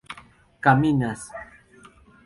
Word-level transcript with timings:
caminas 0.61 1.21